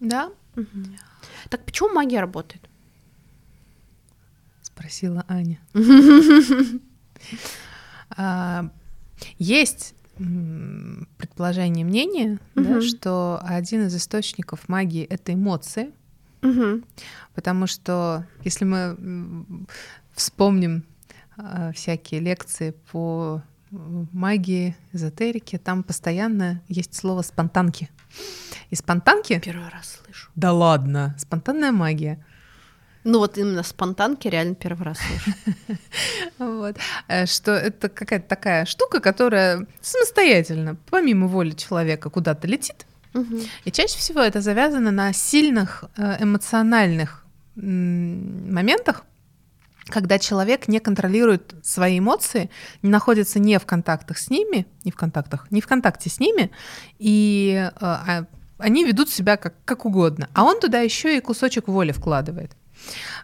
[0.00, 0.30] Да?
[1.48, 2.62] Так почему магия работает?
[4.62, 5.58] Спросила Аня.
[8.16, 8.68] А,
[9.38, 9.94] Есть
[11.18, 15.92] предположение, мнение, да, что один из источников магии это эмоции,
[16.42, 16.84] Мгм.
[17.34, 18.96] потому что если мы
[20.12, 20.82] вспомним
[21.74, 27.88] всякие лекции по магии, эзотерике, там постоянно есть слово спонтанки.
[28.70, 29.38] И спонтанки?
[29.38, 30.30] Первый раз слышу.
[30.34, 32.24] Да ладно, спонтанная магия.
[33.04, 35.32] Ну вот именно спонтанки реально первый раз слышу.
[36.38, 36.76] Вот.
[37.08, 42.86] Э, Что это какая-то такая штука, которая самостоятельно, помимо воли человека, куда-то летит.
[43.64, 47.24] И чаще всего это завязано на сильных э, эмоциональных
[47.56, 49.04] моментах,
[49.90, 52.50] когда человек не контролирует свои эмоции,
[52.82, 56.50] не находится не в контактах с ними, не в контактах, не в контакте с ними,
[56.98, 58.26] и э, а
[58.58, 60.28] они ведут себя как, как угодно.
[60.34, 62.52] А он туда еще и кусочек воли вкладывает.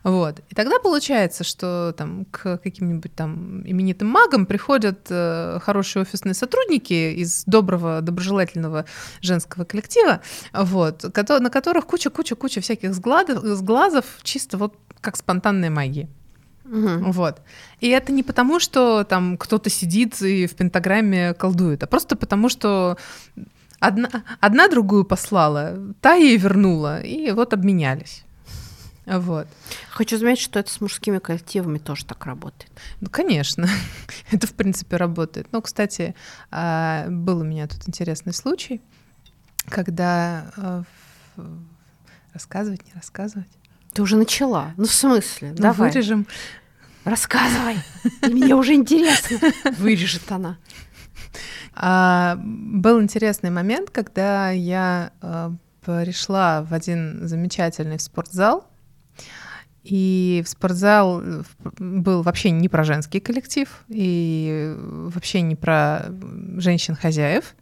[0.02, 0.40] Вот.
[0.48, 7.14] И тогда получается, что там к каким-нибудь там именитым магам приходят э, хорошие офисные сотрудники
[7.14, 8.84] из доброго, доброжелательного
[9.20, 10.20] женского коллектива,
[10.52, 16.08] вот, на которых куча-куча-куча всяких сгладов, сглазов, чисто вот как спонтанная магия.
[16.68, 17.12] Мгм.
[17.12, 17.42] Вот.
[17.80, 22.48] И это не потому, что там кто-то сидит и в пентаграмме колдует, а просто потому,
[22.48, 22.96] что
[23.78, 24.08] одна,
[24.40, 28.24] одна другую послала, та ей вернула, и вот обменялись.
[29.06, 29.46] Вот.
[29.90, 32.72] Хочу заметить, что это с мужскими коллективами тоже так работает.
[33.00, 33.68] Ну, конечно,
[34.32, 35.46] это в принципе работает.
[35.52, 36.16] Ну, кстати,
[36.50, 38.80] а, был у меня тут интересный случай,
[39.68, 40.84] когда
[41.36, 41.62] в-
[42.32, 43.48] рассказывать, не рассказывать.
[43.96, 44.74] Ты уже начала.
[44.76, 45.52] Ну, в смысле?
[45.52, 45.88] Ну, Давай.
[45.90, 46.26] вырежем.
[47.04, 47.76] Рассказывай.
[48.20, 49.38] Мне уже интересно.
[49.78, 50.58] Вырежет она.
[51.72, 58.68] А, был интересный момент, когда я а, пришла в один замечательный спортзал,
[59.82, 61.42] и в спортзал э,
[61.78, 66.04] был вообще не про женский коллектив и вообще не про
[66.58, 67.54] женщин-хозяев,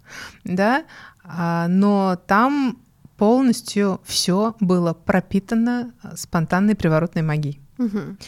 [0.42, 0.84] да,
[1.22, 2.80] а, но там
[3.16, 7.60] полностью все было пропитано спонтанной приворотной магией.
[7.78, 8.18] Мгм.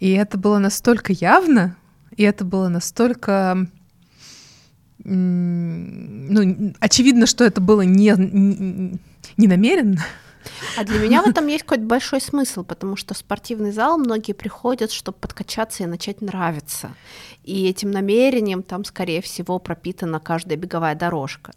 [0.00, 1.76] И это было настолько явно,
[2.16, 3.66] и это было настолько...
[5.06, 8.98] Ну, очевидно, что это было не, не,
[9.36, 10.00] не намеренно,
[10.76, 14.32] А для меня в этом есть какой-то большой смысл, потому что в спортивный зал многие
[14.32, 16.94] приходят, чтобы подкачаться и начать нравиться.
[17.42, 21.52] И этим намерением там, скорее всего, пропитана каждая беговая дорожка.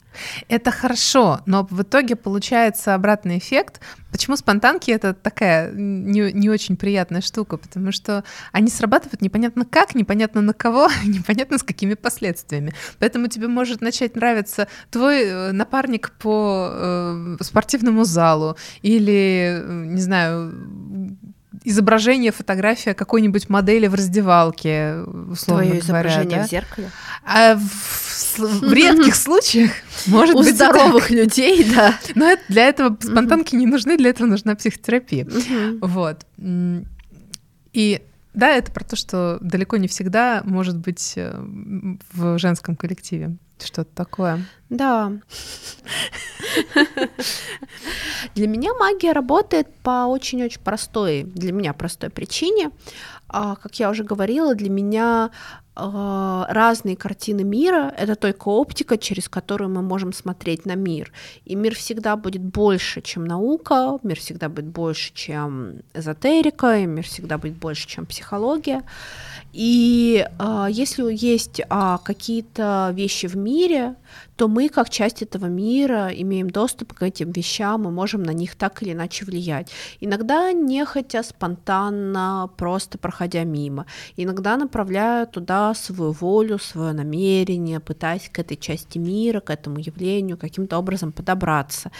[0.47, 3.81] Это хорошо, но в итоге получается обратный эффект.
[4.11, 7.57] Почему спонтанки это такая не, не очень приятная штука?
[7.57, 12.73] Потому что они срабатывают непонятно как, непонятно на кого, непонятно с какими последствиями.
[12.99, 20.01] Поэтому тебе может начать нравиться твой э, напарник по э, спортивному залу или, э, не
[20.01, 20.53] знаю,
[21.67, 24.95] изображение, фотография какой-нибудь модели в раздевалке,
[25.31, 25.79] условно Твое говоря.
[25.79, 26.45] изображение да?
[26.45, 26.91] в зеркале.
[27.25, 29.71] А в, в редких случаях,
[30.05, 31.93] может У быть, здоровых людей, да.
[32.15, 35.27] Но это- для этого спонтанки не нужны, для этого нужна психотерапия.
[35.81, 36.25] Вот.
[37.73, 38.01] И
[38.37, 41.35] да, это про то, что далеко не всегда может быть э,
[42.13, 44.45] в женском коллективе что-то такое.
[44.69, 45.11] Да.
[48.35, 52.69] Для меня магия работает по очень-очень простой, для меня простой причине.
[53.27, 55.31] А, Как я уже говорила, для меня
[55.79, 61.11] а, разные картины мира— это только оптика, через которую мы можем смотреть на мир.
[61.45, 67.05] И мир всегда будет больше, чем наука, мир всегда будет больше, чем эзотерика, и мир
[67.05, 68.81] всегда будет больше, чем психология.
[69.53, 73.95] И а, если есть а, какие-то вещи в мире,
[74.35, 78.55] то мы, как часть этого мира, имеем доступ к этим вещам и можем на них
[78.55, 79.71] так или иначе влиять.
[79.99, 83.85] Иногда нехотя, спонтанно, просто проходя мимо.
[84.15, 90.37] Иногда направляя туда свою волю, свое намерение, пытаясь к этой части мира, к этому явлению
[90.37, 91.91] каким-то образом подобраться.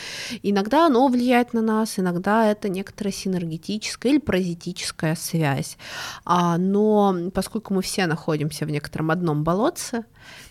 [0.44, 5.78] Иногда оно влияет на нас, иногда это некоторая синергетическая или паразитическая связь.
[6.26, 10.06] А, но поскольку мы все находимся в некотором одном болотце,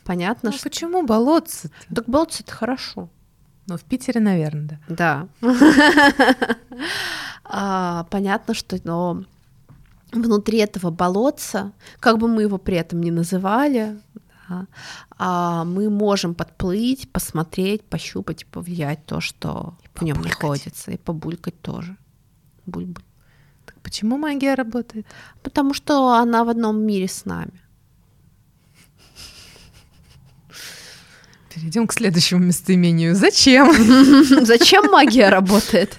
[0.04, 0.68] понятно, Ну что...
[0.68, 1.94] почему болотце-то?
[1.94, 3.08] Так болотце это хорошо.
[3.68, 5.26] Ну, в Питере, наверное, да.
[5.40, 5.50] Да.
[7.48, 9.22] А, Понятно, что но
[10.22, 13.98] внутри этого болотца, как бы мы его при этом ни называли,
[14.48, 14.66] да,
[15.18, 21.60] а, мы можем подплыть, посмотреть, пощупать и повлиять то, что в нем находится, и побулькать
[21.60, 21.96] тоже.
[22.66, 23.04] Буль-буль.
[23.64, 25.06] Так почему магия работает?
[25.42, 27.60] Потому что она в одном мире с нами.
[31.54, 33.14] Перейдем к следующему местоимению.
[33.14, 33.72] Зачем
[34.44, 35.98] Зачем магия работает?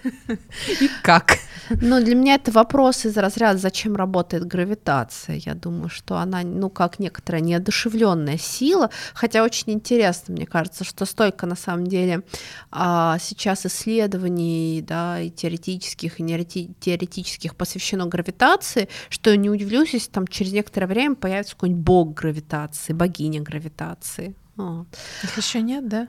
[0.80, 1.40] и как?
[1.70, 5.38] Ну, для меня это вопрос из разряда, зачем работает гравитация.
[5.38, 11.06] Я думаю, что она, ну, как некоторая неодушевленная сила, хотя очень интересно, мне кажется, что
[11.06, 12.24] столько на самом деле
[12.72, 20.28] а, сейчас исследований, да, и теоретических, и неотеоретических посвящено гравитации, что не удивлюсь, если там
[20.28, 24.36] через некоторое время появится какой-нибудь бог гравитации, богиня гравитации.
[24.56, 24.88] Вот.
[25.24, 26.08] Их еще нет, да?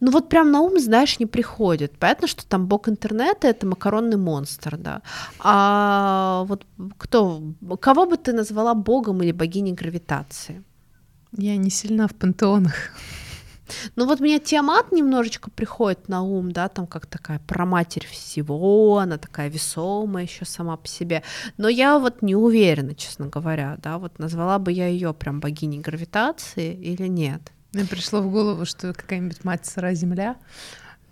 [0.00, 1.98] Ну вот прям на ум, знаешь, не приходит.
[1.98, 5.02] Понятно, что там бог интернета— это макаронный монстр, да.
[5.38, 6.66] А вот
[6.98, 7.42] кто,
[7.80, 10.62] кого бы ты назвала богом или богиней гравитации?
[11.32, 12.74] Я не сильна в пантеонах.
[13.96, 19.18] Ну вот мне Тиамат немножечко приходит на ум, да, там как такая проматерь всего, она
[19.18, 21.22] такая весомая еще сама по себе.
[21.58, 25.80] Но я вот не уверена, честно говоря, да, вот назвала бы я ее прям богиней
[25.80, 27.52] гравитации или нет.
[27.72, 30.36] Мне пришло в голову, что какая-нибудь мать сыра земля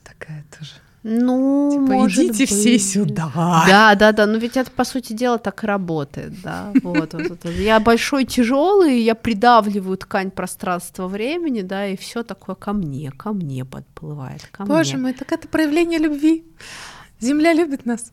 [0.03, 0.73] такая тоже.
[1.07, 2.91] Ну, Типа, может идите все быть.
[2.93, 3.31] сюда.
[3.67, 4.27] Да, да, да.
[4.27, 6.73] Но ведь это, по сути дела, так и работает, да.
[6.83, 7.45] Вот, вот, вот.
[7.45, 13.35] Я большой, тяжелый, я придавливаю ткань пространства времени, да, и все такое ко мне, ко
[13.35, 14.47] мне подплывает.
[14.51, 15.03] Ко Боже мне.
[15.03, 16.47] мой, так это проявление любви.
[17.21, 18.11] Земля любит нас.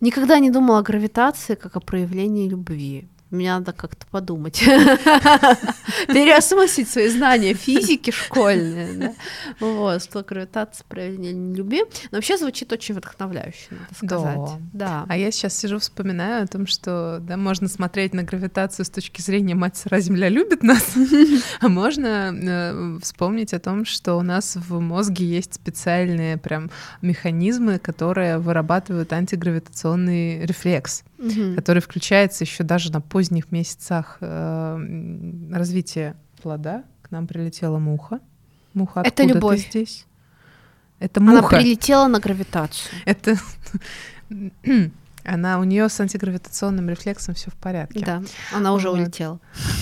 [0.00, 3.08] Никогда не думала о гравитации как о проявлении любви.
[3.34, 4.60] Мне надо как-то подумать.
[6.08, 8.92] Переосмыслить свои знания физики школьные.
[8.94, 9.12] Да?
[9.60, 11.82] Вот, что гравитация проявление любви.
[12.10, 14.60] Но вообще звучит очень вдохновляюще, надо сказать.
[14.72, 15.04] Да.
[15.08, 19.20] А я сейчас сижу, вспоминаю о том, что да, можно смотреть на гравитацию с точки
[19.20, 20.94] зрения мать сыра земля любит нас,
[21.60, 26.70] а можно э, вспомнить о том, что у нас в мозге есть специальные прям
[27.02, 31.56] механизмы, которые вырабатывают антигравитационный рефлекс, Мгм.
[31.56, 36.84] который включается еще даже на поздних месяцах э, развития плода.
[37.02, 38.20] К нам прилетела муха.
[38.74, 39.66] Муха Это любовь.
[39.68, 40.06] здесь?
[40.98, 41.56] Это Она муха.
[41.56, 42.94] прилетела на гравитацию.
[43.04, 43.36] Это
[45.24, 48.04] она у нее с антигравитационным рефлексом все в порядке.
[48.04, 48.22] Да,
[48.52, 48.98] она уже Вот.
[48.98, 49.40] улетела.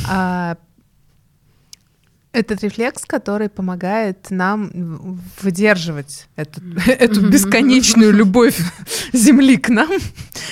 [0.08, 0.56] А
[2.32, 8.58] этот рефлекс, который помогает нам выдерживать этот- эту бесконечную любовь
[9.12, 9.90] Земли к нам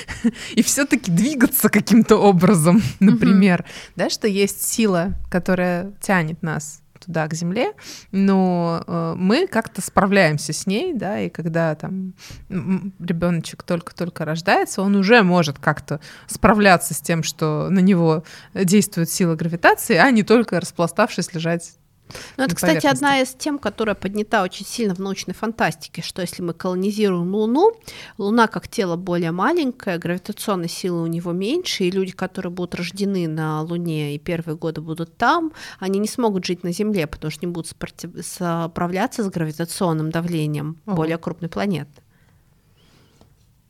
[0.55, 3.65] и все-таки двигаться каким-то образом, например,
[3.95, 7.73] да, что есть сила, которая тянет нас туда, к Земле,
[8.11, 12.13] но э, мы как-то справляемся с ней, да, и когда там
[12.49, 18.23] ребеночек только-только рождается, он уже может как-то справляться с тем, что на него
[18.53, 21.73] действует сила гравитации, а не только распластавшись лежать
[22.37, 26.41] ну, это, кстати, одна из тем, которая поднята очень сильно в научной фантастике, что если
[26.41, 27.73] мы колонизируем Луну,
[28.17, 33.27] Луна как тело более маленькое, гравитационной силы у него меньше, и люди, которые будут рождены
[33.27, 37.45] на Луне и первые годы будут там, они не смогут жить на Земле, потому что
[37.45, 37.71] не будут
[38.21, 40.95] справляться с гравитационным давлением Ого.
[40.95, 42.01] более крупной планеты.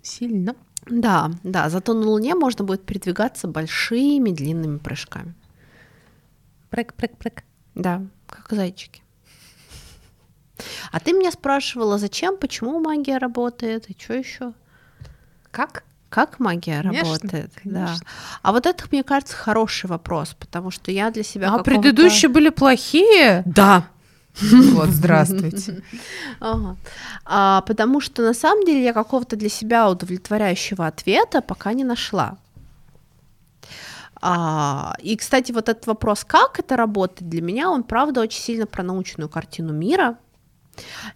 [0.01, 0.55] Сильно.
[0.87, 5.35] Да, да, зато на Луне можно будет передвигаться большими длинными прыжками.
[6.69, 7.43] Прыг, прыг, прыг.
[7.75, 8.01] Да,
[8.31, 9.03] как зайчики.
[10.91, 14.53] А ты меня спрашивала, зачем, почему магия работает и что еще?
[15.51, 15.83] Как?
[16.09, 17.51] Как магия конечно, работает?
[17.63, 17.95] Конечно.
[17.95, 18.11] Да.
[18.41, 21.53] А вот это, мне кажется, хороший вопрос, потому что я для себя.
[21.53, 23.43] А предыдущие были плохие?
[23.45, 23.87] Да.
[24.41, 25.83] Вот, здравствуйте.
[26.39, 26.77] Ага.
[27.25, 32.37] А, потому что на самом деле я какого-то для себя удовлетворяющего ответа пока не нашла.
[34.21, 38.67] А, и, кстати, вот этот вопрос, как это работает, для меня он, правда, очень сильно
[38.67, 40.17] про научную картину мира.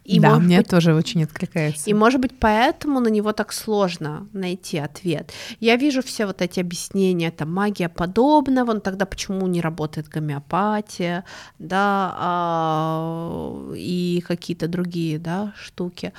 [0.03, 1.89] И, да, мне быть, тоже очень откликается.
[1.89, 5.32] И, может быть, поэтому на него так сложно найти ответ.
[5.60, 11.24] Я вижу все вот эти объяснения, там, магия подобного, но тогда почему не работает гомеопатия,
[11.58, 16.12] да, а, и какие-то другие, да, штуки.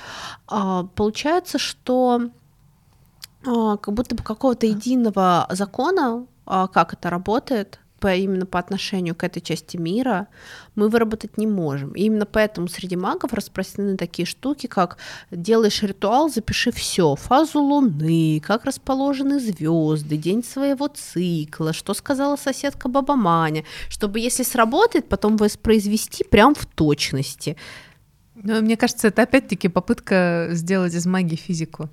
[0.47, 2.29] А, получается, что
[3.45, 9.23] а, как будто бы какого-то единого закона как это работает, по, именно по отношению к
[9.23, 10.27] этой части мира,
[10.75, 11.91] мы выработать не можем.
[11.93, 14.97] И именно поэтому среди магов распространены такие штуки, как
[15.31, 22.87] делаешь ритуал, запиши все, фазу Луны, как расположены звезды, день своего цикла, что сказала соседка
[22.87, 27.57] Баба Маня, чтобы если сработает, потом воспроизвести прям в точности.
[28.47, 31.89] Ну, мне кажется, это опять-таки попытка сделать из магии физику.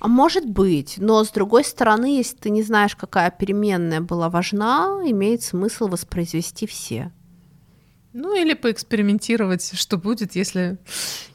[0.00, 5.02] А может быть, но с другой стороны, если ты не знаешь, какая переменная была важна,
[5.04, 7.12] имеет смысл воспроизвести все.
[8.20, 10.76] Ну или поэкспериментировать, что будет, если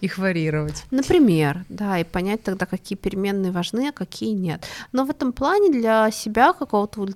[0.02, 0.84] их варьировать.
[0.92, 4.66] Например, да, и понять тогда, какие переменные важны, а какие нет.
[4.92, 7.08] Но в этом плане для себя какого-то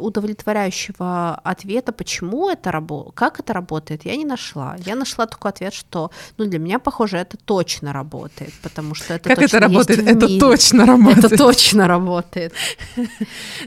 [0.00, 4.76] удовлетворяющего ответа, почему это работает, как это работает, я не нашла.
[4.84, 9.28] Я нашла только ответ, что, ну, для меня, похоже, это точно работает, потому что это
[9.28, 9.98] Как точно это работает?
[10.00, 11.24] Есть это точно работает.
[11.24, 12.52] Это точно работает.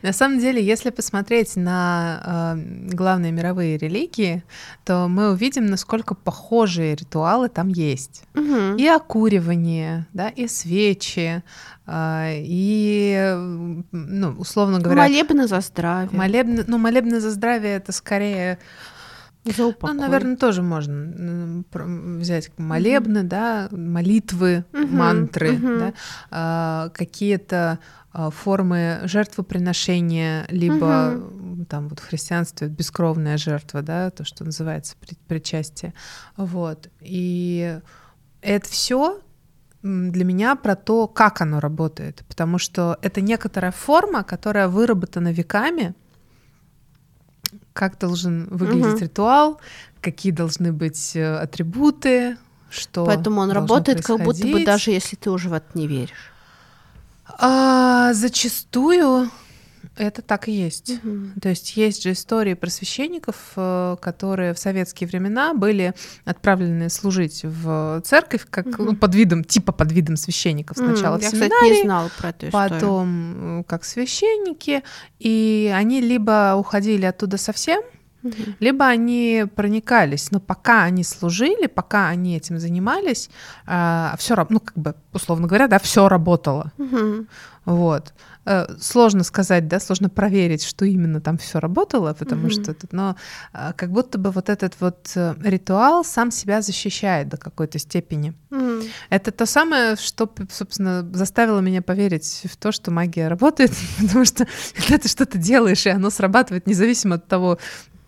[0.01, 4.43] На самом деле, если посмотреть на э, главные мировые религии,
[4.83, 8.23] то мы увидим, насколько похожие ритуалы там есть.
[8.35, 8.75] Угу.
[8.77, 11.43] И окуривание, да, и свечи,
[11.85, 13.33] а, и,
[13.91, 15.03] ну, условно говоря...
[15.03, 16.17] Молебны за здравие.
[16.17, 18.59] Молебны, ну, молебны за здравие— это скорее...
[19.55, 19.95] За упокой.
[19.95, 21.63] Ну, наверное, тоже можно
[22.19, 23.29] взять молебны, угу.
[23.29, 24.87] да, молитвы, угу.
[24.87, 25.79] мантры, угу.
[25.79, 25.93] да,
[26.31, 27.79] а, какие-то
[28.11, 31.65] а, формы жертвоприношения, либо угу.
[31.65, 34.95] там вот в христианстве бескровная жертва, да, то, что называется
[35.27, 35.93] причастие.
[36.35, 36.89] Вот.
[37.01, 37.79] И
[38.41, 39.21] это все
[39.83, 45.93] для меня про то, как оно работает, потому что это некоторая форма, которая выработана веками,
[47.73, 48.97] как должен выглядеть угу.
[48.97, 49.61] ритуал,
[50.01, 52.37] какие должны быть э, атрибуты,
[52.69, 53.05] что.
[53.05, 56.31] Поэтому он работает, как будто бы даже если ты уже в это не веришь.
[57.39, 59.29] А, зачастую
[59.97, 60.91] это так и есть.
[61.03, 61.41] Угу.
[61.41, 65.93] То есть есть же истории про священников, э, которые в советские времена были
[66.25, 68.83] отправлены служить в церковь как угу.
[68.83, 70.77] ну, под видом, типа под видом священников.
[70.77, 71.25] Сначала угу.
[71.25, 72.69] в семинарии, Я, кстати, не знала про эту историю.
[72.69, 74.83] потом э, как священники,
[75.19, 77.81] и они либо уходили оттуда совсем,
[78.59, 83.29] либо они проникались, но пока они служили, пока они этим занимались,
[83.65, 86.71] э, все, ну как бы условно говоря, да, все работало.
[86.77, 87.25] Угу.
[87.67, 88.13] Вот.
[88.45, 92.77] Э, сложно сказать, да, сложно проверить, что именно там все работало, потому mm-hmm.
[92.79, 93.17] что но
[93.53, 98.33] э, как будто бы вот этот вот э, ритуал сам себя защищает до какой-то степени.
[98.51, 98.89] Mm-hmm.
[99.09, 104.47] Это то самое, что, собственно, заставило меня поверить в то, что магия работает, потому что
[104.73, 107.57] когда ты что-то делаешь, и оно срабатывает независимо от того,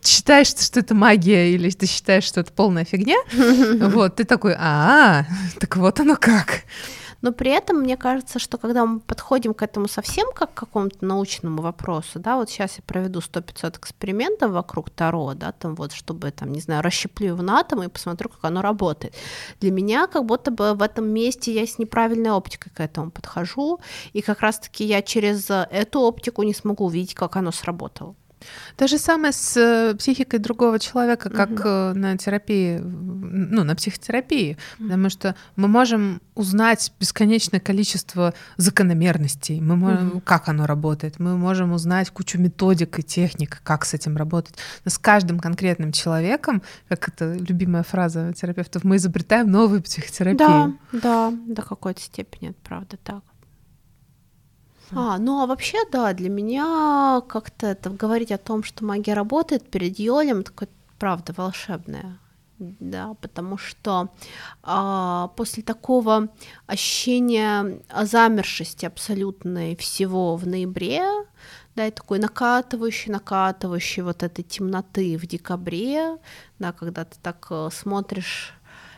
[0.02, 3.18] считаешь, что это магия или ты считаешь, что это полная фигня,
[3.90, 5.26] вот, ты такой, а,
[5.60, 6.64] так вот оно как
[7.22, 11.06] но при этом мне кажется, что когда мы подходим к этому совсем как к какому-то
[11.06, 16.32] научному вопросу, да, вот сейчас я проведу 100-500 экспериментов вокруг Таро, да, там вот, чтобы,
[16.32, 19.14] там, не знаю, расщеплю его на атомы и посмотрю, как оно работает.
[19.60, 23.80] Для меня как будто бы в этом месте я с неправильной оптикой к этому подхожу,
[24.14, 28.16] и как раз-таки я через эту оптику не смогу увидеть, как оно сработало.
[28.78, 34.58] То же самое с э, психикой другого человека, как э, на терапии, ну, на психотерапии,
[34.80, 34.88] Мгм.
[34.90, 40.22] потому что мы можем узнать бесконечное количество закономерностей, мы можем, Мгм.
[40.22, 44.56] как оно работает, мы можем узнать кучу методик и техник, как с этим работать.
[44.86, 50.38] Но с каждым конкретным человеком, как это любимая фраза терапевтов, мы изобретаем новую психотерапию.
[50.92, 53.22] Да, да, до какой-то степени это правда так.
[54.92, 59.70] А, ну а вообще, да, для меня как-то это говорить о том, что магия работает
[59.70, 62.18] перед Йолем, такое правда волшебное.
[62.60, 64.10] Да, потому что
[64.64, 66.28] а, после такого
[66.68, 71.06] ощущения замершести абсолютной всего в ноябре,
[71.76, 76.18] да, и такой накатывающий, накатывающий вот этой темноты в декабре,
[76.60, 78.54] да, когда ты так э, смотришь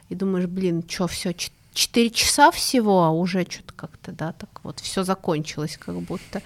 [0.10, 1.36] и думаешь, блин, что, все,
[1.74, 6.42] четыре часа всего, а уже что-то как-то, да, так вот все закончилось, как будто.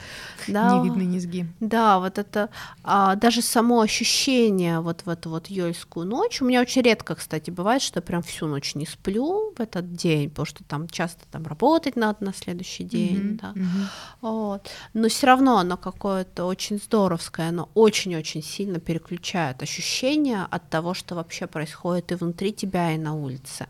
[0.48, 1.48] Да, Не видно низги.
[1.60, 2.50] да, вот это
[2.84, 6.42] а, даже само ощущение вот в эту вот ёльскую ночь.
[6.42, 9.94] У меня очень редко, кстати, бывает, что я прям всю ночь не сплю в этот
[9.94, 13.52] день, потому что там часто там работать надо на следующий день, Мгм, да.
[13.56, 13.90] мгм.
[14.22, 14.70] Вот.
[14.94, 21.16] Но все равно оно какое-то очень здоровское, оно очень-очень сильно переключает ощущения от того, что
[21.16, 23.68] вообще происходит и внутри тебя, и на улице.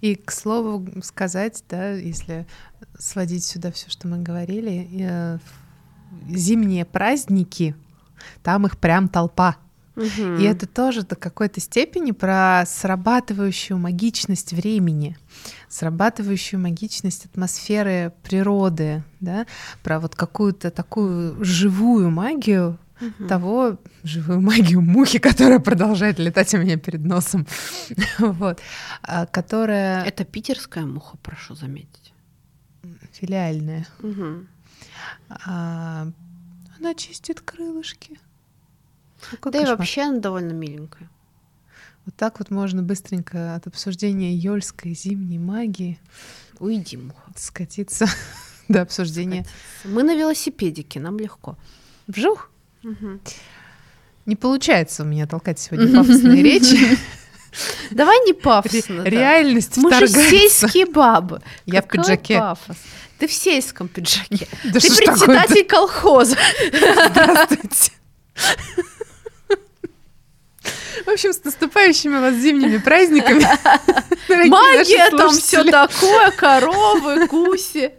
[0.00, 2.46] И, к слову сказать, да, если
[2.98, 5.38] сводить сюда все, что мы говорили, э,
[6.28, 7.74] зимние праздники,
[8.42, 9.56] там их прям толпа.
[9.96, 10.38] Мгм.
[10.38, 15.16] И это тоже до какой-то степени про срабатывающую магичность времени,
[15.68, 19.46] срабатывающую магичность атмосферы природы, да,
[19.84, 23.26] про вот какую-то такую живую магию Мгм.
[23.28, 27.46] того, живую магию мухи, которая продолжает летать у меня перед носом,
[28.18, 28.60] вот,
[29.02, 32.12] а, которая Это питерская муха, прошу заметить.
[33.12, 33.86] филиальная.
[34.00, 34.46] Мгм.
[35.28, 36.06] А,
[36.78, 38.18] Она чистит крылышки.
[39.30, 39.78] Какой Да и кошмар.
[39.78, 41.08] вообще она довольно миленькая.
[42.04, 45.98] Вот так вот можно быстренько от обсуждения ёльской зимней магии
[46.58, 47.32] Уйди, муха.
[47.36, 48.06] скатиться
[48.68, 49.46] до обсуждения.
[49.84, 51.56] Мы на велосипедике, нам легко.
[52.06, 52.50] Вжух!
[54.26, 56.98] Не получается у меня толкать сегодня пафосные речи.
[57.90, 59.04] Давай не пафосно.
[59.04, 59.10] Ре-.
[59.10, 61.40] Реальность Мы же сельские бабы.
[61.66, 62.38] Я в пиджаке.
[62.38, 62.76] пафос.
[63.18, 64.48] Ты в сельском пиджаке.
[64.64, 66.36] Да Ты председатель колхоза.
[67.10, 67.92] Здравствуйте.
[71.04, 73.46] В общем, с наступающими вас зимними праздниками.
[74.48, 77.92] Магия там все такое, коровы, гуси.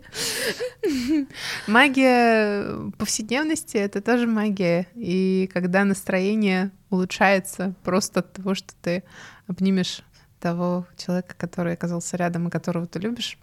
[1.67, 4.87] Магия повседневности— это тоже магия.
[4.95, 9.03] И когда настроение улучшается просто от того, что ты
[9.47, 10.01] обнимешь
[10.39, 13.37] того человека, который оказался рядом и которого ты любишь,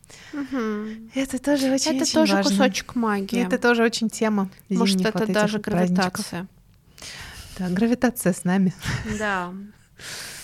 [1.14, 3.44] это тоже очень Это тоже кусочек магии.
[3.44, 6.30] Это тоже очень тема Может, это вот даже вот праздничков.
[6.30, 6.46] гравитация.
[7.58, 8.72] Да, гравитация с нами
[9.18, 9.52] Да.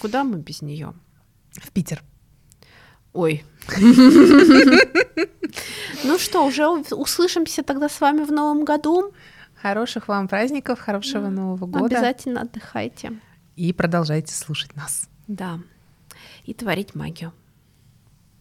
[0.01, 0.95] Куда мы без нее?
[1.61, 2.03] в Питер.
[3.19, 3.43] Ой.
[6.05, 9.12] Ну что, уже услышимся тогда с вами в новом году.
[9.61, 11.97] Хороших вам праздников, хорошего Нового года.
[11.97, 13.19] Обязательно отдыхайте.
[13.57, 15.09] И продолжайте слушать нас.
[15.27, 15.59] Да.
[16.45, 17.33] И творить магию.